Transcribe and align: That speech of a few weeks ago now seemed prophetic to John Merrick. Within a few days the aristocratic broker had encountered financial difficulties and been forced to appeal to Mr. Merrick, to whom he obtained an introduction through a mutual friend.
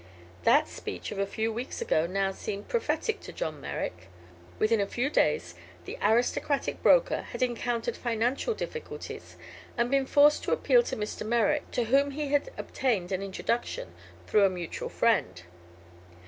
That 0.45 0.67
speech 0.67 1.11
of 1.11 1.19
a 1.19 1.27
few 1.27 1.53
weeks 1.53 1.79
ago 1.79 2.07
now 2.07 2.31
seemed 2.31 2.67
prophetic 2.67 3.19
to 3.19 3.31
John 3.31 3.61
Merrick. 3.61 4.07
Within 4.57 4.81
a 4.81 4.87
few 4.87 5.11
days 5.11 5.53
the 5.85 5.95
aristocratic 6.01 6.81
broker 6.81 7.21
had 7.21 7.43
encountered 7.43 7.95
financial 7.95 8.55
difficulties 8.55 9.35
and 9.77 9.91
been 9.91 10.07
forced 10.07 10.43
to 10.45 10.53
appeal 10.53 10.81
to 10.81 10.95
Mr. 10.97 11.23
Merrick, 11.23 11.69
to 11.69 11.83
whom 11.83 12.09
he 12.09 12.33
obtained 12.33 13.11
an 13.11 13.21
introduction 13.21 13.93
through 14.25 14.43
a 14.45 14.49
mutual 14.49 14.89
friend. 14.89 15.43